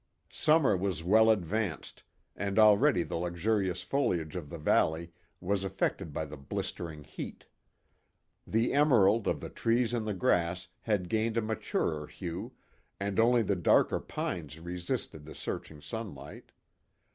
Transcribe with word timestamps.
Summer 0.31 0.75
was 0.75 1.03
well 1.03 1.29
advanced, 1.29 2.01
and 2.35 2.57
already 2.57 3.03
the 3.03 3.17
luxurious 3.17 3.83
foliage 3.83 4.35
of 4.35 4.49
the 4.49 4.57
valley 4.57 5.11
was 5.39 5.63
affected 5.63 6.11
by 6.11 6.25
the 6.25 6.37
blistering 6.37 7.03
heat. 7.03 7.45
The 8.47 8.73
emerald 8.73 9.27
of 9.27 9.41
the 9.41 9.49
trees 9.51 9.93
and 9.93 10.07
the 10.07 10.15
grass 10.15 10.69
had 10.79 11.07
gained 11.07 11.37
a 11.37 11.41
maturer 11.43 12.07
hue, 12.07 12.53
and 12.99 13.19
only 13.19 13.43
the 13.43 13.55
darker 13.55 13.99
pines 13.99 14.59
resisted 14.59 15.23
the 15.25 15.35
searching 15.35 15.81
sunlight. 15.81 16.51